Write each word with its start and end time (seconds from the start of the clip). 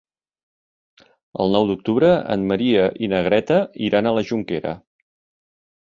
El 1.43 1.53
nou 1.57 1.67
d'octubre 1.71 2.09
en 2.37 2.47
Maria 2.53 2.87
i 3.09 3.13
na 3.15 3.21
Greta 3.29 3.61
iran 3.91 4.09
a 4.09 4.15
la 4.17 4.25
Jonquera. 4.31 4.77